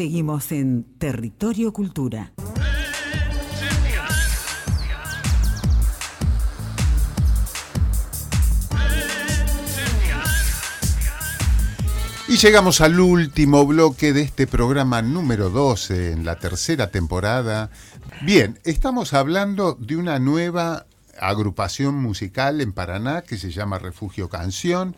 [0.00, 2.32] Seguimos en Territorio Cultura.
[12.28, 17.68] Y llegamos al último bloque de este programa número 12 en la tercera temporada.
[18.22, 20.86] Bien, estamos hablando de una nueva
[21.20, 24.96] agrupación musical en Paraná que se llama Refugio Canción.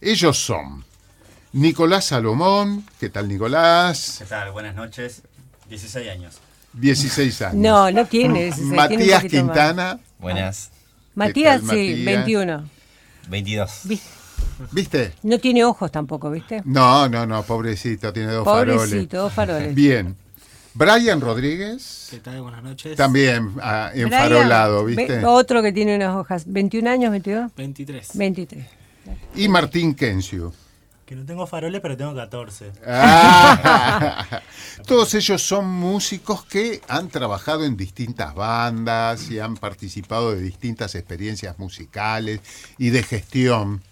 [0.00, 0.84] Ellos son
[1.52, 2.84] Nicolás Salomón.
[3.00, 4.16] ¿Qué tal, Nicolás?
[4.18, 4.52] ¿Qué tal?
[4.52, 5.22] Buenas noches.
[5.68, 6.38] 16 años.
[6.74, 7.54] 16 años.
[7.54, 8.44] No, no tiene.
[8.44, 9.98] 16, Matías tiene Quintana.
[10.18, 10.70] Buenas.
[10.70, 10.78] más.
[11.14, 12.04] Matías, tal, sí, Matías?
[12.04, 12.64] 21.
[13.28, 13.70] 22.
[14.72, 15.12] ¿Viste?
[15.22, 16.62] No tiene ojos tampoco, ¿viste?
[16.64, 18.76] No, no, no, pobrecito, tiene dos faroles.
[18.76, 19.74] Pobrecito, dos faroles.
[19.74, 20.16] Bien.
[20.74, 22.40] Brian Rodríguez, ¿Qué tal?
[22.40, 22.96] Buenas noches.
[22.96, 25.24] también ah, Brian, enfarolado, ve- ¿viste?
[25.24, 26.46] otro que tiene unas hojas.
[26.46, 27.50] ¿21 años, 22?
[27.56, 28.10] 23.
[28.14, 28.66] 23.
[29.36, 30.52] Y Martín Kensiu.
[31.08, 32.70] Que no tengo faroles, pero tengo 14.
[32.86, 34.42] Ah.
[34.86, 40.94] Todos ellos son músicos que han trabajado en distintas bandas y han participado de distintas
[40.94, 42.42] experiencias musicales
[42.76, 43.82] y de gestión,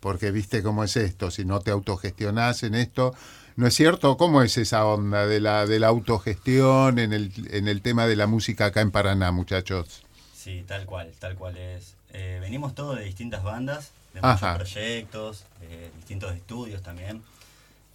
[0.00, 3.14] porque viste cómo es esto, si no te autogestionás en esto,
[3.54, 4.16] ¿no es cierto?
[4.16, 8.16] ¿Cómo es esa onda de la, de la autogestión en el, en el tema de
[8.16, 10.02] la música acá en Paraná, muchachos?
[10.34, 11.94] Sí, tal cual, tal cual es.
[12.12, 14.52] Eh, venimos todos de distintas bandas, de Ajá.
[14.52, 17.22] muchos proyectos, de distintos estudios también.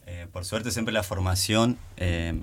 [0.05, 2.33] Eh, por suerte siempre la formación, eh,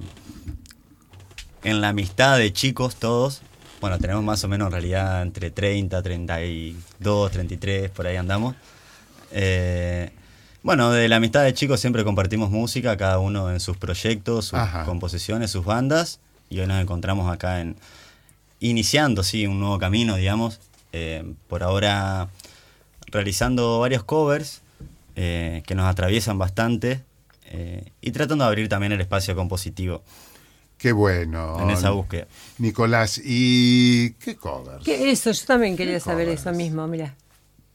[1.62, 3.42] en la amistad de chicos todos,
[3.80, 8.54] bueno, tenemos más o menos en realidad entre 30, 32, 33, por ahí andamos.
[9.32, 10.10] Eh,
[10.62, 14.58] bueno, de la amistad de chicos siempre compartimos música, cada uno en sus proyectos, sus
[14.58, 14.84] Ajá.
[14.84, 17.76] composiciones, sus bandas, y hoy nos encontramos acá en,
[18.60, 20.60] iniciando, sí, un nuevo camino, digamos.
[21.48, 22.28] Por ahora
[23.06, 24.62] realizando varios covers
[25.14, 27.02] eh, que nos atraviesan bastante
[27.46, 30.02] eh, y tratando de abrir también el espacio compositivo
[30.78, 31.58] Qué bueno.
[31.62, 32.26] en esa búsqueda.
[32.58, 34.84] Nicolás, ¿y qué covers?
[34.84, 35.30] ¿Qué eso?
[35.30, 36.40] Yo también quería ¿Qué saber covers?
[36.42, 37.14] eso mismo, mira.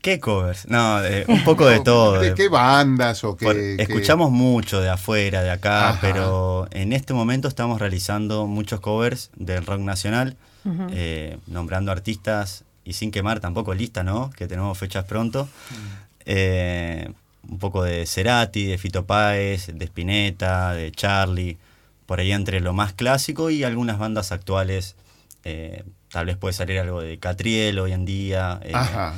[0.01, 0.67] ¿Qué covers?
[0.67, 2.19] No, eh, un poco de todo.
[2.19, 3.45] ¿De qué bandas o qué?
[3.45, 5.99] por- qué- escuchamos mucho de afuera, de acá, Ajá.
[6.01, 10.37] pero en este momento estamos realizando muchos covers del rock nacional,
[10.91, 14.29] eh, nombrando artistas y sin quemar tampoco lista, ¿no?
[14.31, 15.47] Que tenemos fechas pronto.
[16.25, 17.09] Eh,
[17.49, 21.57] un poco de Cerati, de Fito Páez, de Spinetta, de Charlie,
[22.05, 24.95] por ahí entre lo más clásico y algunas bandas actuales.
[25.43, 28.59] eh, tal vez puede salir algo de Catriel hoy en día.
[28.63, 29.15] eh, Ajá.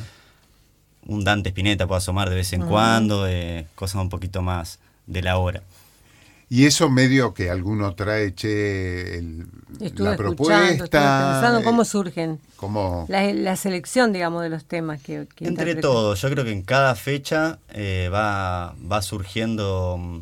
[1.06, 5.22] un Dante Spinetta puede asomar de vez en cuando, eh, cosas un poquito más de
[5.22, 5.64] la hora.
[6.56, 9.48] Y eso medio que alguno trae, che, el-
[9.80, 10.70] Estuve la propuesta.
[10.70, 12.40] estuve pensando eh, cómo surgen.
[12.58, 15.82] cómo- La, la selección, digamos, de los temas que, que Entre interpretan.
[15.82, 20.20] todo, yo creo que en cada fecha eh, va, va surgiendo, mm,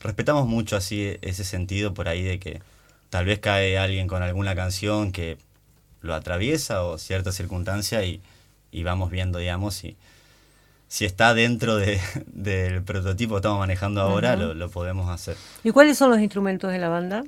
[0.00, 2.62] respetamos mucho así ese sentido por ahí de que
[3.10, 5.36] tal vez cae alguien con alguna canción que
[6.00, 8.22] lo atraviesa o cierta circunstancia y,
[8.72, 9.96] y vamos viendo, digamos, si,
[10.94, 15.36] si está dentro de- del prototipo que estamos manejando ahora, lo, lo podemos hacer.
[15.64, 17.24] ¿Y cuáles son los instrumentos de la banda?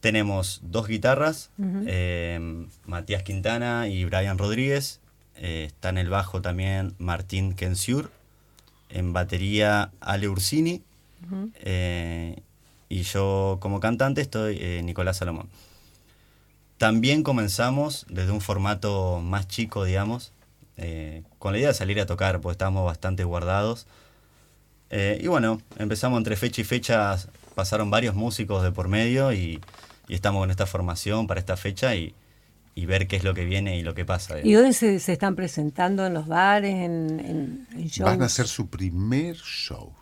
[0.00, 1.50] Tenemos dos guitarras,
[1.86, 5.00] eh, Matías Quintana y Brian Rodríguez.
[5.36, 8.10] Eh, está en el bajo también Martín Kensiur.
[8.88, 10.82] En batería Ale Ursini.
[11.56, 12.38] Eh,
[12.88, 15.48] y yo como cantante estoy Nicolás Salomón.
[16.78, 20.32] También comenzamos desde un formato más chico, digamos,
[20.76, 23.86] eh, con la idea de salir a tocar, porque estábamos bastante guardados.
[24.90, 27.16] Eh, y bueno, empezamos entre fecha y fecha,
[27.54, 29.60] pasaron varios músicos de por medio y,
[30.08, 32.14] y estamos con esta formación para esta fecha y,
[32.74, 34.38] y ver qué es lo que viene y lo que pasa.
[34.40, 36.06] ¿Y dónde se, se están presentando?
[36.06, 36.74] ¿En los bares?
[36.74, 38.10] ¿En, en, en shows?
[38.10, 39.92] Van a hacer su primer show.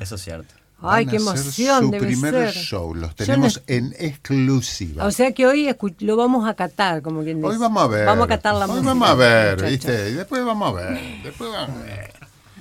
[0.00, 0.54] Eso es cierto.
[0.80, 2.52] Ay, qué emoción Su debe primer ser.
[2.54, 2.94] show.
[2.94, 5.06] Los tenemos no- en exclusiva.
[5.06, 7.48] O sea que hoy lo vamos a catar, como quien dice.
[7.48, 8.04] Hoy vamos a ver.
[8.06, 8.86] Vamos a catar la Hoy música.
[8.88, 9.64] vamos a ver.
[9.70, 10.10] ¿viste?
[10.10, 11.22] Y después vamos a ver.
[11.22, 12.12] Después vamos a ver.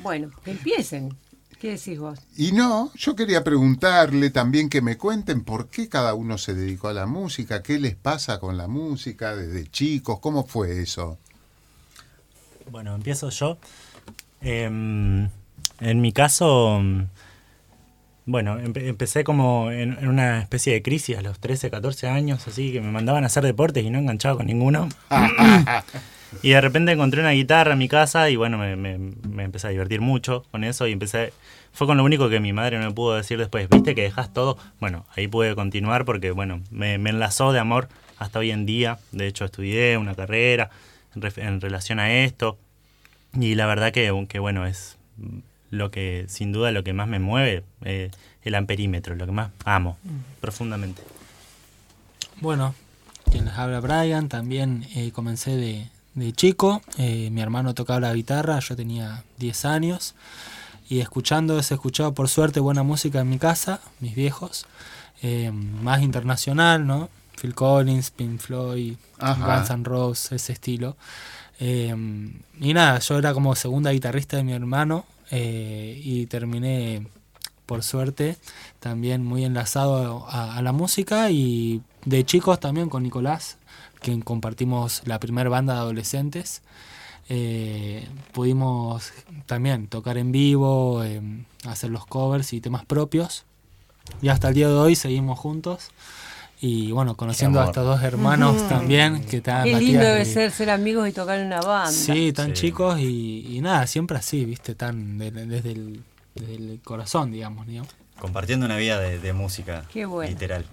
[0.01, 1.15] Bueno, que empiecen.
[1.59, 2.19] ¿Qué decís vos?
[2.35, 6.89] Y no, yo quería preguntarle también que me cuenten por qué cada uno se dedicó
[6.89, 11.17] a la música, qué les pasa con la música desde chicos, cómo fue eso.
[12.69, 13.57] Bueno, empiezo yo.
[14.41, 15.29] Em,
[15.79, 16.81] en mi caso,
[18.25, 22.47] bueno, empe- empecé como en, en una especie de crisis a los 13, 14 años,
[22.47, 24.89] así que me mandaban a hacer deportes y no enganchaba con ninguno.
[26.41, 29.67] y de repente encontré una guitarra en mi casa y bueno, me, me- me empecé
[29.67, 31.33] a divertir mucho con eso y empecé...
[31.75, 34.31] Fue con lo único que mi madre no me pudo decir después, viste que dejas
[34.31, 34.59] todo.
[34.79, 37.89] Bueno, ahí pude continuar porque, bueno, me, me enlazó de amor
[38.19, 38.99] hasta hoy en día.
[39.11, 40.69] De hecho, estudié una carrera
[41.15, 42.59] en, en relación a esto.
[43.33, 44.97] Y la verdad que, que, bueno, es
[45.73, 48.11] lo que sin duda lo que más me mueve, eh,
[48.43, 49.97] el amperímetro, lo que más amo
[50.39, 51.01] profundamente.
[52.41, 52.75] Bueno,
[53.31, 58.13] quien les habla Brian, también eh, comencé de, de chico, eh, mi hermano tocaba la
[58.13, 60.13] guitarra, yo tenía 10 años,
[60.89, 64.67] y escuchando, se escuchaba por suerte buena música en mi casa, mis viejos,
[65.23, 67.09] eh, más internacional, ¿no?
[67.41, 69.57] Phil Collins, Pink Floyd, Ajá.
[69.57, 70.97] Guns N' Roses, ese estilo.
[71.59, 71.95] Eh,
[72.59, 77.07] y nada, yo era como segunda guitarrista de mi hermano eh, y terminé,
[77.65, 78.37] por suerte,
[78.79, 83.57] también muy enlazado a, la música y de chicos también con Nicolás,
[84.01, 86.61] que compartimos la primera banda de adolescentes.
[87.29, 89.11] Eh, pudimos
[89.45, 91.21] también tocar en vivo, eh,
[91.65, 93.45] hacer los covers y temas propios.
[94.21, 95.91] Y hasta el día de hoy seguimos juntos.
[96.65, 100.25] Y bueno, conociendo a estos dos hermanos también, que están Qué Matías lindo debe y-
[100.25, 101.91] ser ser amigos y tocar en una banda.
[101.91, 102.67] Sí, tan Sí.
[102.67, 106.01] chicos y, y nada, siempre así, viste, tan de- desde, el,
[106.35, 107.89] desde el corazón, digamos, digamos.
[108.17, 110.29] Compartiendo una vida de, de música, Qué bueno.
[110.31, 110.63] literal.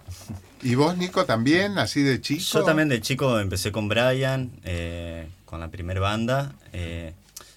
[0.63, 2.45] ¿Y vos, Nico, también, así de chico?
[2.61, 7.15] Yo también de chico empecé con Brian, eh, con la primera banda, eh,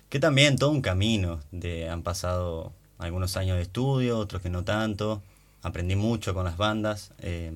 [0.09, 4.63] que también todo un camino, de, han pasado algunos años de estudio, otros que no
[4.63, 5.21] tanto,
[5.61, 7.51] aprendí mucho con las bandas, eh,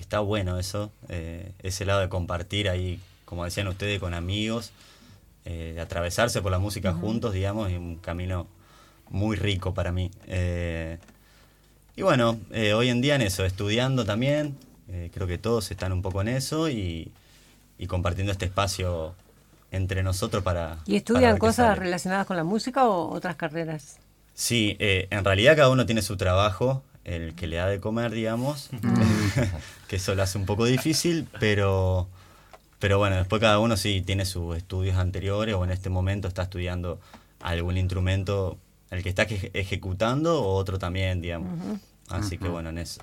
[0.00, 4.72] que está bueno eso, eh, ese lado de compartir ahí, como decían ustedes, con amigos,
[5.44, 8.46] eh, de atravesarse por la música juntos, digamos, es un camino
[9.10, 10.10] muy rico para mí.
[10.26, 10.96] Eh,
[11.96, 12.40] y bueno,
[12.74, 14.56] hoy en día en eso, estudiando también,
[15.12, 17.12] creo que todos están un poco en eso y,
[17.76, 19.14] y compartiendo este espacio
[19.70, 20.78] entre nosotros para...
[20.86, 23.98] ¿Y estudian cosas relacionadas con la música o otras carreras?
[24.32, 28.70] Sí, en realidad cada uno tiene su trabajo, el que le da de comer, digamos,
[29.88, 32.08] que eso lo hace un poco difícil, pero,
[32.78, 36.42] pero bueno, después cada uno sí tiene sus estudios anteriores o en este momento está
[36.42, 37.00] estudiando
[37.40, 38.58] algún instrumento,
[38.90, 41.48] el que está eje- ejecutando o otro también, digamos.
[42.08, 43.00] Así que bueno, en eso.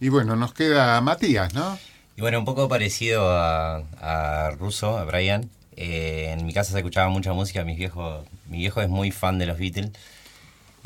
[0.00, 1.78] Y bueno, nos queda Matías, ¿no?
[2.16, 5.48] Y bueno, un poco parecido a, a Russo, a Brian.
[5.76, 9.38] Eh, en mi casa se escuchaba mucha música, mis viejos, mi viejo es muy fan
[9.38, 9.90] de los Beatles.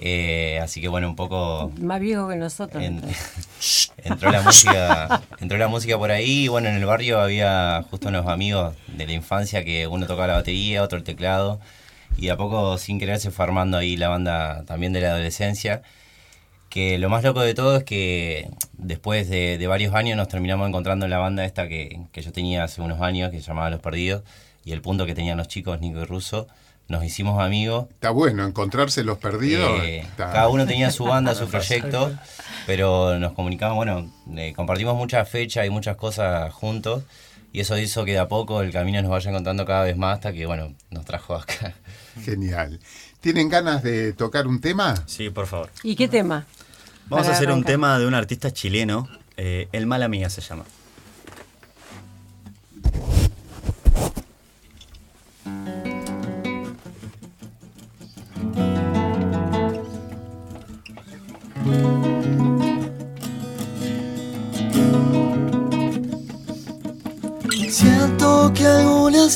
[0.05, 2.83] Eh, así que bueno, un poco Más viejo que nosotros.
[2.83, 3.01] en-
[4.05, 6.45] entró la música, entró la música por ahí.
[6.45, 10.27] Y bueno, en el barrio había justo unos amigos de la infancia que uno tocaba
[10.27, 11.61] la batería, otro el teclado.
[12.17, 15.11] Y de a poco, sin querer, se fue armando ahí la banda también de la
[15.11, 15.83] adolescencia.
[16.69, 20.67] Que lo más loco de todo es que después de, de varios años nos terminamos
[20.69, 23.71] encontrando en la banda esta que, que yo tenía hace unos años, que se llamaba
[23.71, 24.23] Los Perdidos.
[24.65, 26.49] Y el punto que tenían los chicos, Nico y Russo,
[26.93, 27.87] nos hicimos amigos.
[27.91, 29.81] Está bueno, encontrarse los perdidos.
[29.83, 32.12] Eh, cada uno tenía su banda, su proyecto,
[32.67, 37.03] pero nos comunicamos, bueno, eh, compartimos muchas fechas y muchas cosas juntos,
[37.50, 40.17] y eso hizo que de a poco el camino nos vaya encontrando cada vez más
[40.17, 41.75] hasta que, bueno, nos trajo acá.
[42.23, 42.79] Genial.
[43.21, 44.94] ¿Tienen ganas de tocar un tema?
[45.06, 45.71] Sí, por favor.
[45.83, 46.44] ¿Y qué tema?
[47.06, 49.09] Vamos a hacer un tema de un artista chileno,
[49.39, 50.65] eh, El Mala Mía se llama.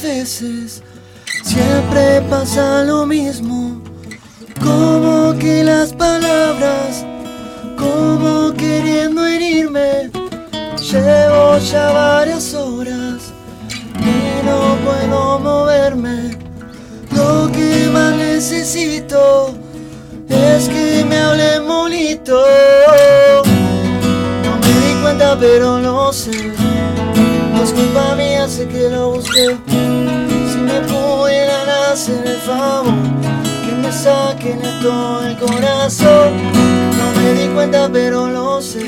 [0.03, 0.83] Veces
[1.43, 3.81] siempre pasa lo mismo,
[4.63, 7.05] como que las palabras,
[7.79, 10.11] como queriendo herirme,
[10.77, 13.33] llevo ya varias horas
[14.01, 16.37] y no puedo moverme.
[17.15, 19.55] Lo que más necesito
[20.29, 22.43] es que me hablen bonito.
[24.45, 26.53] No me di cuenta, pero no sé.
[27.55, 29.57] No es culpa mía, sé que lo busqué.
[32.07, 32.95] Hacer el favor,
[33.67, 36.37] que me saquen esto del corazón.
[36.97, 38.79] No me di cuenta, pero lo sé.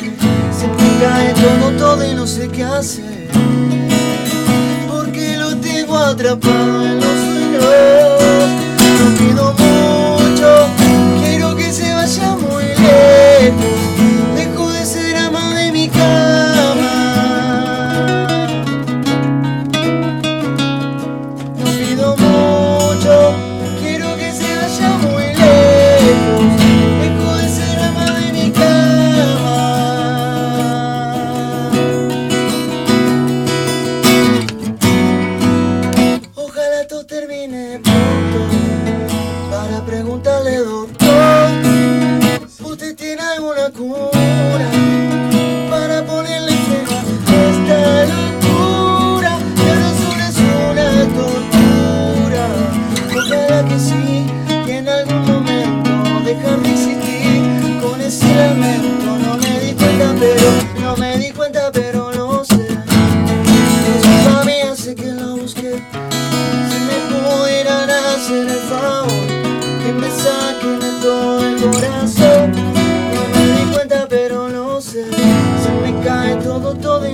[0.57, 3.29] Se me cae todo, todo y no sé qué hacer.
[4.87, 8.08] Porque lo tengo atrapado en los sueños.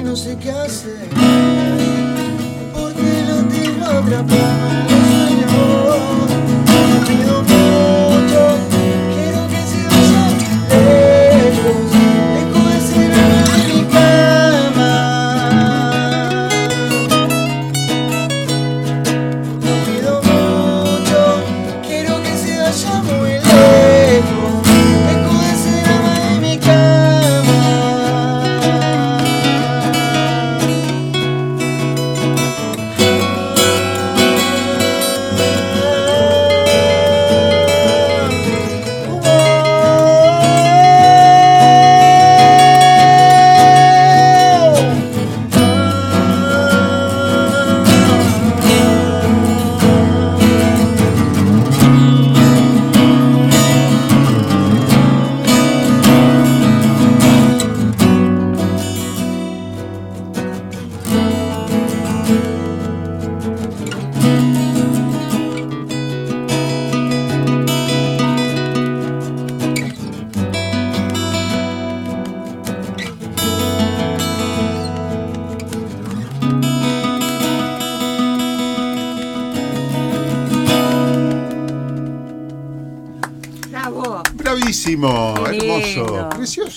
[0.03, 1.09] No sé qué hacer.
[2.73, 4.94] Porque lo tengo atrapado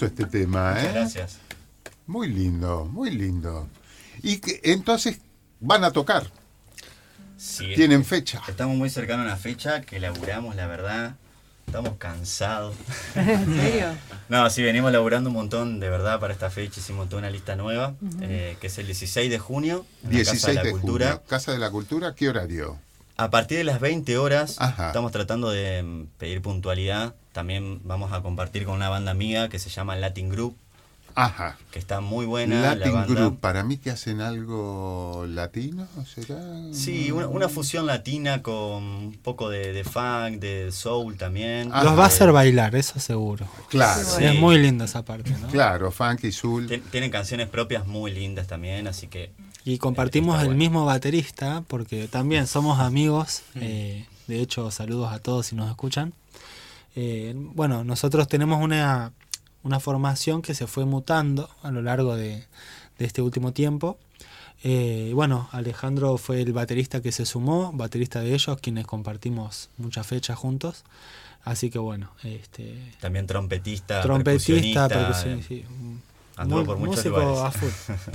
[0.06, 0.92] este tema, ¿eh?
[0.94, 1.38] Gracias.
[2.06, 3.68] Muy lindo, muy lindo.
[4.24, 5.20] Y que, entonces
[5.60, 6.30] van a tocar,
[7.38, 8.42] Sí, tienen fecha.
[8.48, 11.16] Estamos muy cercanos a una fecha que laburamos, la verdad.
[11.68, 12.76] Estamos cansados.
[13.16, 13.90] ¿En serio?
[14.30, 16.80] No, sí, venimos laburando un montón, de verdad, para esta fecha.
[16.80, 20.42] Hicimos toda una lista nueva, eh, que es el 16 de junio, en la 16
[20.42, 21.06] Casa de la de Cultura.
[21.08, 22.80] junio, Casa de la Cultura, ¿qué horario?
[23.18, 24.88] A partir de las 20 horas, Ajá.
[24.88, 27.16] estamos tratando de mm, pedir puntualidad.
[27.42, 30.56] También vamos a compartir con una banda amiga que se llama Latin Group,
[31.14, 31.56] Ajá.
[31.70, 32.60] que está muy buena.
[32.62, 33.14] la Latin banda.
[33.14, 36.40] Group, para mí que hacen algo latino, ¿será?
[36.72, 41.70] Sí, una, una fusión latina con un poco de, de funk, de soul también.
[41.72, 43.46] Ah, Los va a Eh, hacer bailar, eso seguro.
[43.70, 44.24] Claro, Sí.
[44.24, 45.48] Es muy linda esa parte, ¿no?
[45.50, 46.68] claro, funky, soul.
[46.68, 49.30] Tien- Tienen canciones propias muy lindas también, así que
[49.64, 50.58] Y compartimos el bueno.
[50.58, 53.44] mismo baterista, porque también somos amigos.
[53.54, 56.14] eh, de hecho, saludos a todos si nos escuchan.
[57.00, 59.12] Eh, bueno, nosotros tenemos una,
[59.62, 62.44] una formación que se fue mutando a lo largo de,
[62.98, 64.00] de este último tiempo.
[64.64, 70.08] Eh, bueno, Alejandro fue el baterista que se sumó, baterista de ellos, quienes compartimos muchas
[70.08, 70.84] fechas juntos.
[71.44, 75.66] Así que bueno, este, también trompetista, trompetista, percusionista, percusión, sí,
[76.36, 77.54] anduvo muy- por muchos lugares.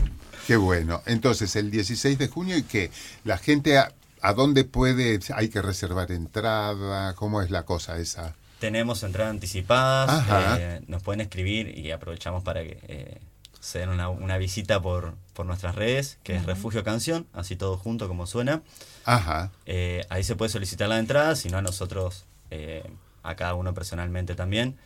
[0.49, 1.01] Qué bueno.
[1.07, 2.91] Entonces, el 16 de junio y que
[3.23, 8.35] la gente a, a dónde puede, hay que reservar entrada, ¿cómo es la cosa esa?
[8.63, 10.25] Tenemos entradas anticipadas,
[10.61, 13.19] eh, nos pueden escribir y aprovechamos para que eh,
[13.59, 17.77] se den una, una visita por, por nuestras redes, que es Refugio Canción, así todo
[17.77, 18.63] junto como suena.
[19.05, 19.51] Ajá.
[19.67, 22.85] Eh, ahí se puede solicitar la entrada, si no a nosotros, eh,
[23.25, 24.77] a cada uno personalmente también,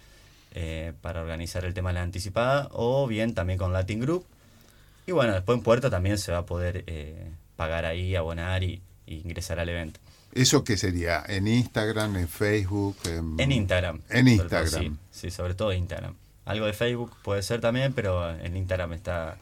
[0.55, 4.25] eh, para organizar el tema de la anticipada, o bien también con Latin Group.
[5.07, 8.81] Y bueno, después en Puerto también se va a poder eh, pagar ahí, abonar y,
[9.07, 10.01] y ingresar al evento.
[10.37, 11.25] ¿Eso qué sería?
[11.27, 12.97] ¿En Instagram, en Facebook?
[13.39, 14.01] En Instagram.
[14.11, 14.69] En Instagram.
[14.69, 16.15] sí, sí, sobre todo Instagram.
[16.45, 19.39] Algo de Facebook puede ser también, pero en Instagram está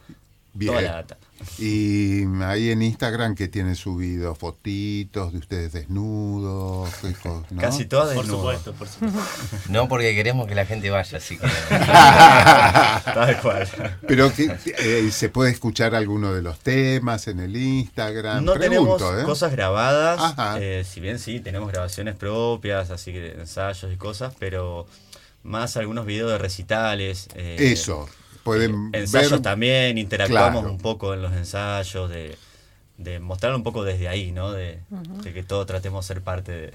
[0.55, 0.71] Bien.
[0.71, 1.17] toda la data.
[1.59, 6.89] Y ahí en Instagram que tienen subido fotitos de ustedes desnudos.
[7.59, 8.61] Casi todas Por desnudas.
[8.63, 9.19] supuesto, por supuesto.
[9.69, 11.45] No porque queremos que la gente vaya, así que.
[11.69, 13.67] Tal cual.
[14.07, 18.43] Pero que eh, se puede escuchar alguno de los temas en el Instagram.
[18.43, 19.25] No Pregunto, tenemos ¿eh?
[19.25, 20.57] cosas grabadas, Ajá.
[20.59, 24.87] eh, si bien sí, tenemos grabaciones propias, así que ensayos y cosas, pero
[25.43, 27.27] más algunos videos de recitales.
[27.35, 28.07] eh, Eso.
[28.45, 29.41] Pueden ensayos ver.
[29.41, 30.71] también, interactuamos Claro.
[30.71, 32.37] un poco en los ensayos, de,
[32.97, 34.51] de mostrar un poco desde ahí, ¿no?
[34.53, 34.79] De,
[35.23, 36.71] de que todos tratemos de ser parte de.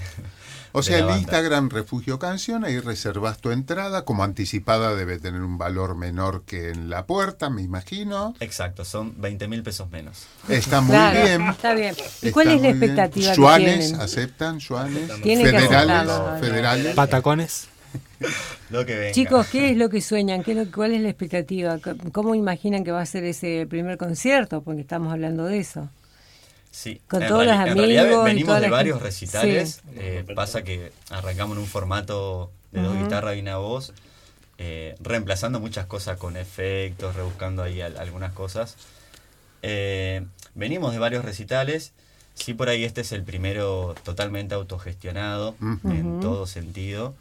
[0.72, 1.20] O de sea, la el.
[1.20, 4.04] Instagram Refugio Canción, ahí reservas tu entrada.
[4.04, 8.34] Como anticipada debe tener un valor menor que en la puerta, me imagino.
[8.40, 10.26] Exacto, son 20 mil pesos menos.
[10.48, 11.42] Está muy Claro, bien.
[11.48, 11.94] Está bien.
[12.22, 12.82] ¿Y Está cuál es la muy bien.
[12.82, 14.00] expectativa que ¿Yuanes tienen?
[14.00, 14.56] aceptan?
[14.58, 16.38] Aceptarlo.
[16.40, 16.94] ¿Federales?
[16.94, 17.68] Patacones.
[18.70, 19.12] Lo que venga.
[19.12, 20.42] Chicos, ¿qué es lo que sueñan?
[20.42, 21.78] ¿Qué es lo- ¿Cuál es la expectativa?
[22.12, 24.62] ¿Cómo imaginan que va a ser ese primer concierto?
[24.62, 25.88] Porque estamos hablando de eso.
[26.70, 29.06] Sí, Con en todos los reali- en realidad amigos venimos de varios gente.
[29.08, 29.80] recitales.
[29.84, 29.90] Sí.
[29.96, 33.92] eh, pasa que arrancamos en un formato de dos guitarras y una voz,
[34.58, 38.76] eh, reemplazando muchas cosas con efectos, rebuscando ahí al- algunas cosas.
[39.62, 40.24] Eh,
[40.54, 41.92] venimos de varios recitales.
[42.34, 47.14] Sí, por ahí este es el primero totalmente autogestionado en todo sentido.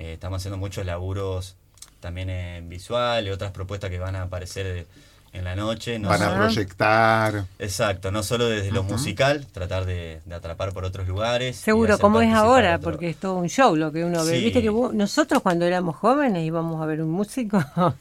[0.00, 1.56] Eh, estamos haciendo muchos laburos
[2.00, 4.86] también en visual y otras propuestas que van a aparecer
[5.34, 5.98] en la noche.
[5.98, 7.44] No Van a proyectar.
[7.58, 11.56] Exacto, no solo desde lo musical, tratar de, de atrapar por otros lugares.
[11.56, 12.90] Seguro, como es ahora, otro.
[12.90, 14.38] porque es todo un show lo que uno ve.
[14.38, 14.44] Sí.
[14.44, 17.62] Viste que vos- nosotros cuando éramos jóvenes íbamos a ver un músico,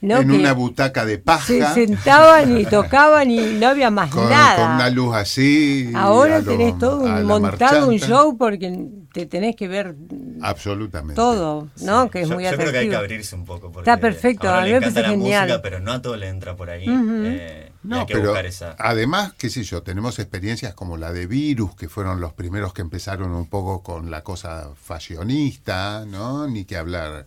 [0.00, 0.16] ¿no?
[0.18, 1.72] en que una butaca de se paja.
[1.72, 4.56] sentaban y tocaban y no había más Con, nada.
[4.56, 5.90] con una luz así.
[5.94, 8.76] Ahora a lo- tenés todo un montado, un show porque
[9.14, 9.94] te tenés que ver
[10.42, 11.14] Absolutamente.
[11.14, 12.10] todo, ¿no?
[12.10, 12.98] Que es yo, muy yo creo que hay que atractivo.
[12.98, 13.70] abrirse un poco.
[13.70, 15.42] Porque Está perfecto, ahora a mí le me encanta la genial.
[15.46, 16.88] música, pero no a todo le entra por ahí.
[16.88, 17.22] Ujú.
[17.26, 18.74] eh, y No, hay que pero buscar esa.
[18.78, 22.82] además, qué sé yo, tenemos experiencias como la de Virus, que fueron los primeros que
[22.82, 26.46] empezaron un poco con la cosa fashionista, ¿no?
[26.48, 27.26] Ni que hablar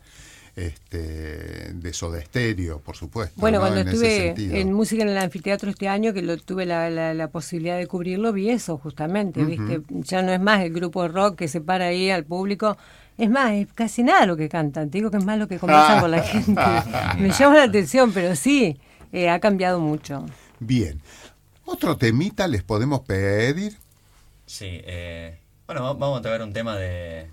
[0.57, 3.39] este, de Soda Stereo, por supuesto.
[3.39, 3.61] Bueno, ¿no?
[3.61, 7.13] cuando En estuve en música en el anfiteatro este año, que lo, tuve la, la-
[7.13, 9.81] la posibilidad de cubrirlo, vi eso justamente, ¿viste?
[9.89, 12.75] Ya no es más el grupo de rock que se para ahí al público.
[13.19, 14.89] Es más, es casi nada lo que cantan.
[14.89, 16.61] Te digo que es más lo que conversan con la gente.
[17.19, 18.77] Me llama la atención, pero sí,
[19.13, 20.25] eh, ha cambiado mucho.
[20.59, 20.99] Bien.
[21.65, 23.77] ¿Otro temita les podemos pedir?
[24.47, 25.37] Sí, eh,
[25.67, 27.27] bueno, va- vamos a tocar un tema de.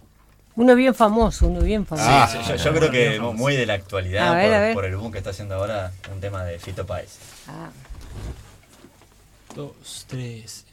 [0.56, 2.08] Uno bien famoso, uno bien famoso.
[2.08, 2.28] Ah.
[2.30, 5.30] Sí, yo, yo creo que muy de la actualidad, ver, por el boom que está
[5.30, 7.18] haciendo ahora, un tema de Fito Páez.
[7.48, 7.70] Ah.
[9.54, 10.66] Dos, tres.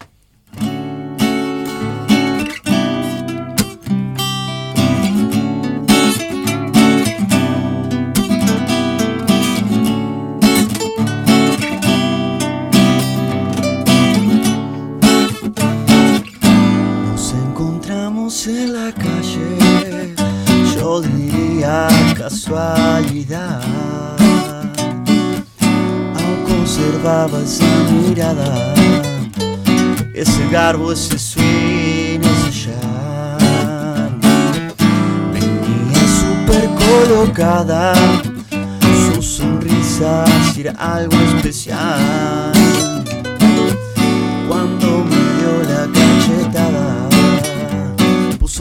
[19.04, 20.16] Calle,
[20.76, 23.62] yo diría casualidad.
[26.18, 28.74] Aún conservaba esa mirada,
[30.14, 34.20] ese garbo, ese swing, ese charm.
[35.34, 37.94] Venía súper colocada,
[39.14, 40.26] su sonrisa
[40.58, 42.91] era algo especial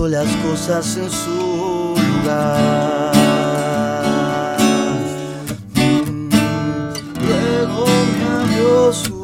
[0.00, 3.12] puso las cosas en su lugar.
[5.74, 6.30] Mm,
[7.26, 7.84] Luego
[8.16, 9.19] me abrió su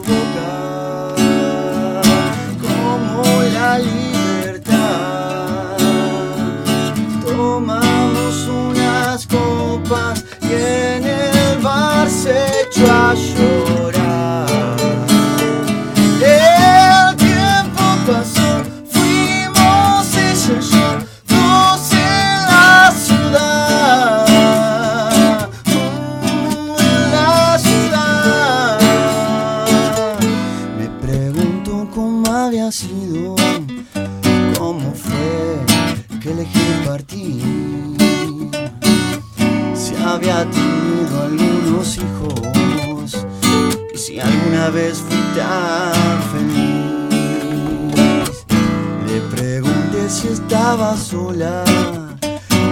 [50.08, 51.64] si estaba sola,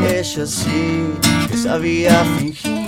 [0.08, 1.10] ella sí
[1.48, 2.84] que sabía fingir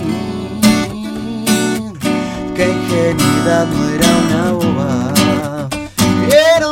[2.55, 5.69] que ingenuidad no era una boba,
[6.55, 6.71] era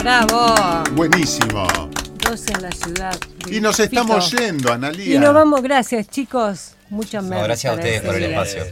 [0.00, 0.54] Bravo.
[0.92, 1.66] Buenísimo.
[2.24, 3.16] Dos en la ciudad.
[3.50, 4.42] Y nos estamos Fito.
[4.42, 5.14] yendo, Analía.
[5.16, 6.72] Y nos vamos, gracias chicos.
[6.88, 8.64] Muchas No, gracias a ustedes por el espacio.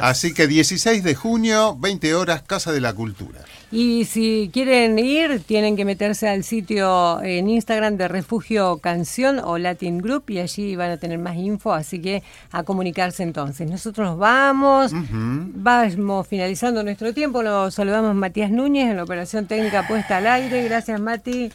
[0.00, 3.40] Así que 16 de junio, 20 horas, Casa de la Cultura.
[3.70, 9.58] Y si quieren ir, tienen que meterse al sitio en Instagram de Refugio Canción o
[9.58, 13.68] Latin Group y allí van a tener más info, así que a comunicarse entonces.
[13.68, 19.88] Nosotros nos vamos, vamos finalizando nuestro tiempo, nos saludamos Matías Núñez en la operación técnica
[19.88, 20.62] puesta al aire.
[20.62, 21.50] Gracias Mati,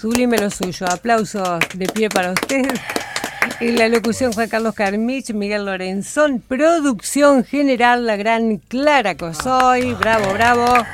[0.00, 0.86] sublime lo suyo.
[0.88, 2.78] Aplausos de pie para ustedes.
[3.60, 10.32] En la locución Juan Carlos Carmich, Miguel Lorenzón, producción general la gran Clara Cosoy, bravo,
[10.32, 10.86] bravo.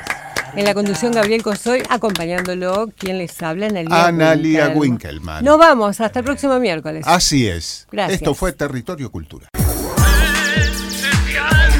[0.55, 4.79] En la conducción Gabriel Cosoy, acompañándolo, quien les habla, Analia, Analia Winkelmann.
[4.79, 5.45] Winkelmann.
[5.45, 7.03] Nos vamos, hasta el próximo miércoles.
[7.05, 7.87] Así es.
[7.91, 8.21] Gracias.
[8.21, 9.49] Esto fue Territorio Cultura.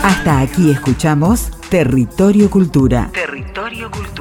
[0.04, 3.10] Hasta aquí escuchamos Territorio Cultura.
[3.12, 4.15] Territorio Cultura.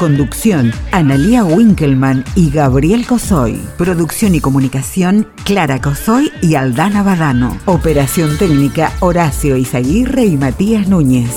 [0.00, 3.60] Conducción, Analía Winkelmann y Gabriel Cosoy.
[3.76, 7.58] Producción y comunicación, Clara Cosoy y Aldana Badano.
[7.66, 11.28] Operación técnica, Horacio Izaguirre y Matías Núñez.